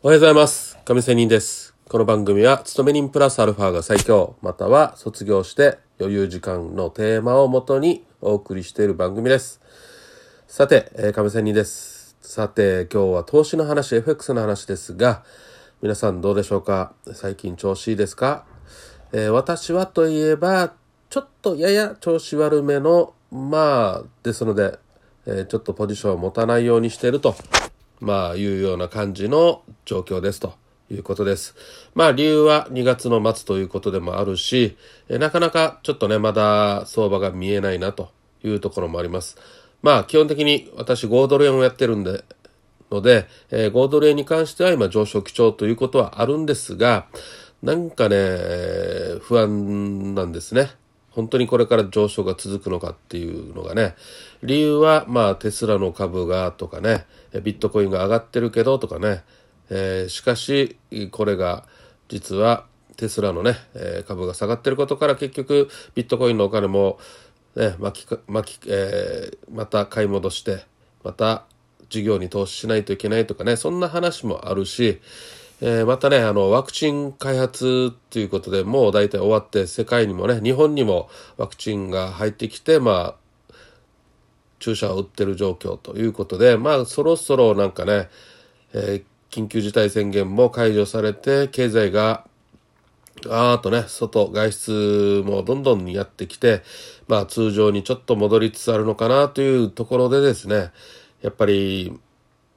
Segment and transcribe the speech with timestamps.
[0.00, 0.78] おはようございます。
[0.84, 1.74] 亀仙人です。
[1.88, 9.60] この番組は、勤め人プラスアルファが最強、または卒業して余裕時間のテーマをもとにお送りしている番組です。
[10.46, 12.16] さて、えー、亀仙人です。
[12.20, 15.24] さて、今日は投資の話、FX の話ですが、
[15.82, 16.92] 皆さんどうでしょうか？
[17.12, 18.44] 最近調子いいですか、
[19.10, 20.74] えー私はといえば、
[21.10, 24.78] ちょっとやや調子悪めの、まあ、ですので、
[25.26, 27.34] えーちょっとポジションを持たないようにしていると、
[28.00, 30.54] まあ、いうような感じの状況ですと
[30.90, 31.54] いうことです。
[31.94, 34.76] まあ、理由は2月の末ということでもあるし、
[35.08, 38.10] えなかなかちょっとね、まだ相場が見えないなと
[38.42, 39.36] いうところもあります。
[39.82, 42.24] まあ、基本的に私5ドル円をやってるんで、
[42.90, 47.06] ので、えー5ドル円に関しては今上昇基調ということはあるんですが、
[47.62, 48.16] なんかね、
[49.20, 50.70] 不安なんですね。
[51.10, 53.94] 本当にこれから上昇が続くのかっていうのがね。
[54.42, 57.06] 理由は、まあ、テスラの株がとかね、
[57.42, 59.24] ビットコインが上がってるけどとかね。
[59.70, 60.76] えーしかし、
[61.10, 61.64] これが
[62.08, 62.64] 実は
[62.96, 66.98] テスラのね、えー株が下がってることから結局ビットコインのお金も、
[67.56, 70.64] ね、巻き、巻き、えーまた買い戻して、
[71.04, 71.44] また
[71.88, 75.00] 事業に投資しないといけないとかね、そんな話もあるし、
[75.60, 83.16] えーまたね、あの、ワクチン開発ということでもう大体終わって、世界にもね、日本にもワクチンが入ってきて、ま
[83.50, 83.54] あ、
[84.60, 88.08] 注射を打ってる状況ということで、まあ、そろそろなんかね、
[88.72, 92.24] えー緊急事態宣言も解除されて、経済が
[93.26, 96.62] あーとね、外、外出もどんどんやってきて、
[97.08, 100.70] まあ通常にちょっと戻りつつあるのかなというところでですね、
[101.22, 101.98] やっぱり、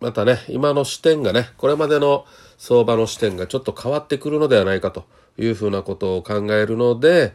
[0.00, 2.26] またね、今の視点がね、これまでの
[2.58, 5.04] 相場の視点がちょっと変わってくるのではないかと
[5.38, 7.34] いうふうなことを考えるので、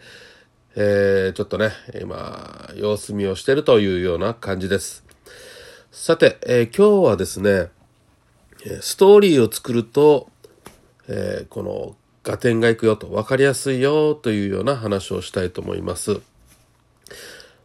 [0.75, 5.03] えーちょっとね、今、様子見をしているというような感じです。
[5.91, 7.69] さて、えー今日はですね、
[8.79, 10.29] ストーリーを作ると、
[11.07, 16.21] えーこの合点がいくよと分かりやすいよというような話をしたいと思います。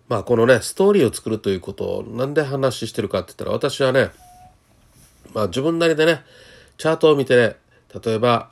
[0.09, 4.10] まあこのねストーリーを作るということをなんで話してるかって言ったら私はね
[5.34, 6.22] まあ自分なりでね
[6.78, 7.56] チャートを見てね
[8.04, 8.50] 例えば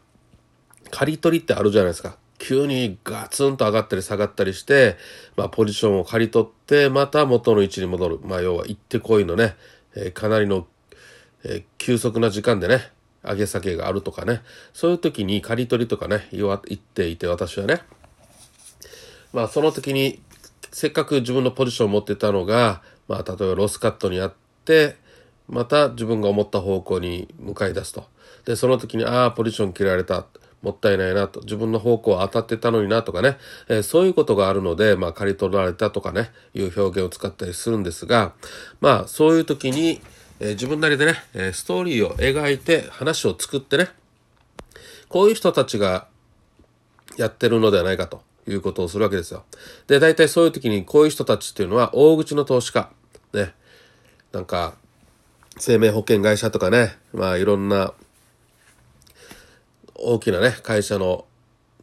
[0.91, 2.17] 刈り取りってあるじゃないですか。
[2.39, 4.97] 急にガツンと上がったり下がったりして、
[5.37, 8.21] まあ、ポジションを刈り取って、また元の位置に戻る。
[8.23, 9.57] まあ、要は行ってこいのね、
[9.95, 10.67] えーかなりの、
[11.45, 12.91] えー急速な時間でね、
[13.23, 14.43] 上げ下げがあるとかね、
[14.73, 17.81] そういう時に刈り取りとかね、言わ言っていて、私はね。
[19.33, 20.21] まあ、その時に、
[20.71, 24.97] せっかく自分のポジションを持ってたのが、まあ、例えばロスカットにあって、
[25.49, 28.05] また自分が思った方向に向かい出すと。
[28.45, 30.27] で、その時に、ああ、ポジション切られた。
[30.65, 31.41] もったいないなと。
[31.41, 33.37] 自分の方向当たってたのになとかね。
[33.69, 38.33] えーそういうことがあるので、まあ、刈り取られたとかね、いう表現を使ったりするんですが、
[38.81, 40.01] まあ、そういう時に、
[40.41, 43.91] えー自分なりでね、えーストーリーを描いて話を作ってね、
[45.11, 46.09] こういう人たちが
[47.19, 49.45] やってるのではないかということをするわけですよ。
[49.87, 52.91] で、大体そういう時にこういう人たちっていうのは大口の投資家。
[53.35, 53.53] ね。
[54.33, 54.77] なんか、
[55.57, 57.95] 生命保険会社とかね、まあいろんな
[59.95, 61.25] 大きなね、会社の、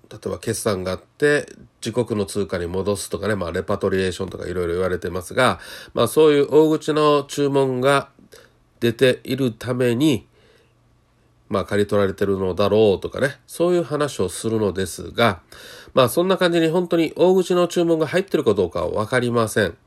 [0.09, 1.48] 例えば決算があって、
[1.84, 5.59] 自国の通貨に戻すとかね、まあレパトリエーションとかいろいろ言われてますが、
[5.94, 8.09] まあそういう大口の注文が
[8.82, 10.28] 出ているために、
[11.48, 15.42] まあ、借り取られてるのだろうとかね、そういう話をするのですが、
[15.94, 19.78] まあ、そんな感じに本当に大口の注文が入ってるかどうかはわかりません。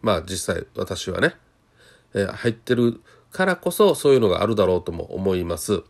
[0.00, 1.34] まあ、実際私はね、
[2.14, 3.00] えー入ってる
[3.32, 5.82] からこそそういうのがあるだろうとも思います。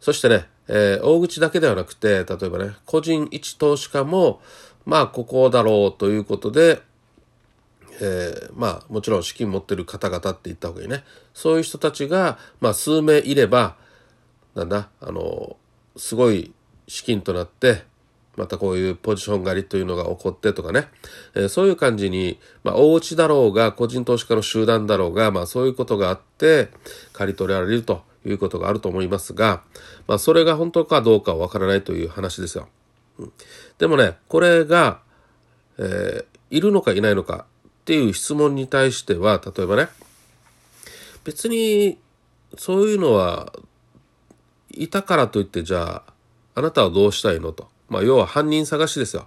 [0.00, 4.40] そしてね、えー大口だけではなくて、例えばね、個人一投資家も、
[4.84, 6.82] まあ、ここだろうということで、
[8.00, 13.76] えーまあもちろん資金持ってる方々って言った方がいいねそういう人たちが、まあ、数名いれば
[14.54, 15.56] なんだあの
[15.96, 16.52] すごい
[16.88, 17.84] 資金となって
[18.36, 20.88] またこういうポジション狩りというのが起こってとかね、
[21.34, 26.68] えーそういう感じに、まあ、大内だろうが個人投資家の集団だろうが、まあ、そういうことがあって
[27.12, 29.62] 刈り取られるということがあると思いますが、
[30.06, 32.68] まあ、それが本当かどうかわからないという話ですよ。
[33.18, 33.32] うん。
[33.78, 35.00] でもねこれが
[35.78, 39.88] えーいるのかいないのかっていう質問に対しては例えばね
[41.24, 41.98] 別に
[42.56, 43.52] そういうのは
[44.70, 46.12] いたからといってじゃあ
[46.54, 47.68] あなたはどうしたいのと。
[47.88, 49.26] まあ要は犯人探しですよ。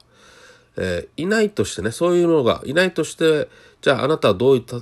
[0.78, 3.50] えーいないとしてねそういうのがいないとして
[3.82, 4.78] じゃああなたはどういった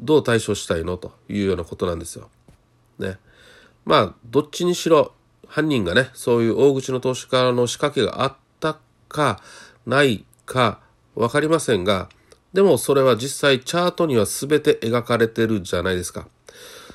[0.00, 0.96] どう対処したいの？
[0.96, 2.28] というようなことなんですよ。
[2.98, 3.18] ね。
[3.84, 5.12] まあどっちにしろ
[5.46, 9.40] 犯人がねそういう大口の投資家の仕掛けがあったか
[9.86, 10.80] ないか
[11.14, 12.08] 分かりませんが
[12.52, 16.26] でもそれは実際チャートには全て描かれてるじゃないですか。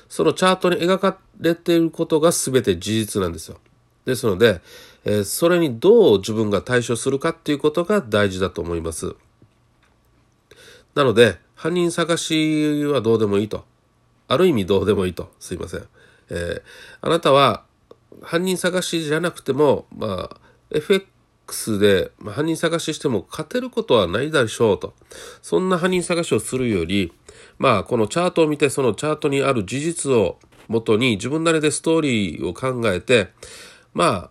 [0.08, 3.58] そのチャートに描かれていることが全て事実なんですよ。
[4.04, 4.60] ですので、
[5.04, 9.14] え、それにどう自分が対処するかっていうことが大事だと思います。
[10.94, 13.64] なので、犯人探しはどうでもいいと。
[14.28, 15.30] ある意味どうでもいいと。
[15.40, 15.84] すいません。
[16.30, 16.62] えー、
[17.00, 17.64] あなたは
[18.22, 20.36] 犯人探しじゃなくても、まあ、
[20.70, 24.94] FX で、まあ、犯人探ししても勝てることはないでしょうと。
[25.42, 27.12] そんな犯人探しをするより、
[27.58, 30.38] まあ、このチャートを見て、そのチャートにある事実を
[30.68, 33.32] もとに自分なりでストーリーを考えて、
[33.92, 34.30] まあ、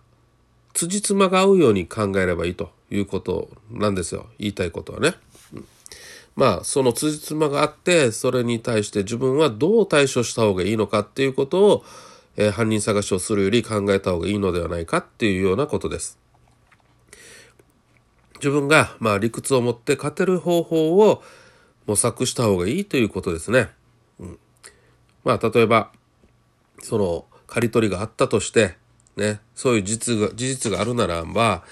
[0.72, 4.26] 辻褄が合うように考えればいいということなんですよ。
[4.38, 5.14] 言いたいことはね。
[5.54, 5.64] うん
[6.36, 11.84] まあその辻褄があってそれに対して自分はどう対処した方がいいのかっていうことを、
[12.36, 16.18] えー、犯人探しをするより考えた方がいいのではないかっていうようなことです。
[18.36, 21.22] 自分がまあ理屈を持って勝てる方法を
[21.86, 23.68] 模索した方がいいということですね。
[24.18, 24.38] うん、
[25.24, 25.92] まあ例えば
[26.82, 28.76] その刈り取りがあったとして
[29.20, 31.62] ねそういう実が事実があるならば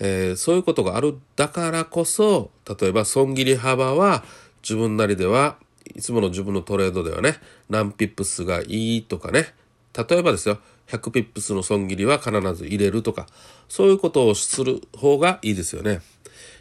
[0.00, 2.50] えー、そういうことがあるだからこそ
[2.80, 4.22] 例えば損切り幅は
[4.62, 5.56] 自分なりでは
[5.94, 7.36] いつもの自分のトレードではね
[7.68, 9.54] 何ピップスがいいとかね
[9.96, 10.58] 例えばですよ
[10.88, 13.26] 100ピップスの損切りは必ず入れるとか
[13.68, 16.00] そういうことをする方がいいですよね。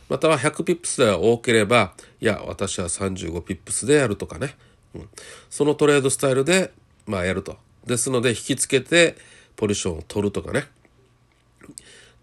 [0.09, 4.55] または100ピップスでは多ければいや私は35ピップスでやるとかね、
[4.95, 5.09] うん、
[5.49, 6.71] そのトレードスタイルで
[7.05, 7.57] まあやると。
[7.85, 9.15] ですので引きつけて
[9.57, 10.63] ポジションを取るとかね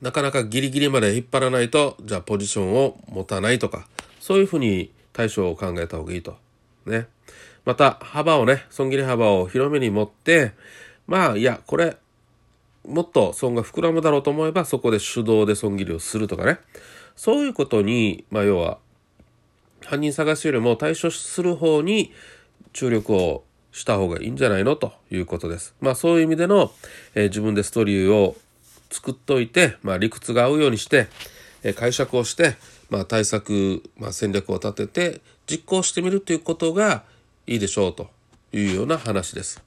[0.05, 3.89] なかなかギリギリまで引っ張らないと、じゃあポジションを持たないとか、
[4.21, 6.37] そういうふうに対処を考えた方がいいと。
[6.85, 7.07] ね。
[7.65, 10.53] また、幅をね、損切り幅を広めに持って、
[11.07, 11.97] まあ、いや、これ、
[12.87, 16.59] もっと損が膨らむだろうと思えば、そこで手動で損切りをするとかね。
[17.17, 18.77] そういうことに、まあ、要は、
[19.87, 22.13] 犯人探しよりも対処する方に
[22.75, 24.76] 注力をした方がいいんじゃないの？
[24.76, 25.75] ということです。
[25.82, 26.73] まあそういう意味での、
[27.15, 28.37] えー、自分でストーリーを
[28.91, 31.09] 作っといて、まあ、理屈が合うようにして、
[31.65, 32.56] え解釈をして、
[32.91, 37.03] まあ、対策、まあ、戦略を立てて実行してみるということが
[37.47, 38.09] いいでしょうと
[38.53, 39.61] いうような話です。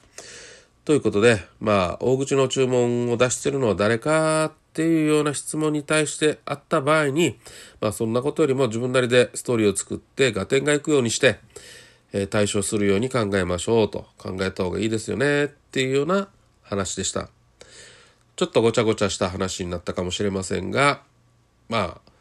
[0.86, 7.38] ということで、まあ、大口の注文を出してるのは誰かっていうような質問に対してあった場合に、
[7.82, 11.40] まあ、そんなことよりも自分なりでストーリーを作って合点がいくようにして、
[12.14, 16.30] え、対処するように考えましょうと考えた方がいいですよねっていうような
[16.64, 17.30] 話でした。
[18.38, 21.02] ちょっとごちゃごちゃした話になったかもしれませんが
[21.70, 22.12] まあ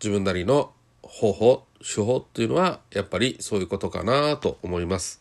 [0.00, 0.72] 自分なりの
[1.02, 5.20] 方法手法っていうのはやっぱりそういうことかなと思います。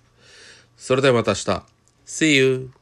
[0.77, 1.63] それではまた明日
[2.05, 2.78] See you!